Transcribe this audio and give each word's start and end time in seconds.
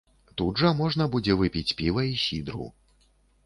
Тут 0.41 0.61
жа 0.61 0.71
можна 0.79 1.07
будзе 1.17 1.37
выпіць 1.43 1.75
піва 1.85 2.09
і 2.11 2.19
сідру. 2.25 2.75